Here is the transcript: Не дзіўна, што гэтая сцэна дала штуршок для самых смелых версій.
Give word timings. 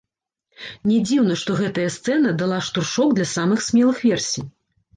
Не 0.91 0.97
дзіўна, 1.07 1.35
што 1.41 1.57
гэтая 1.59 1.85
сцэна 1.97 2.33
дала 2.41 2.59
штуршок 2.71 3.15
для 3.21 3.31
самых 3.37 3.65
смелых 3.69 4.05
версій. 4.11 4.51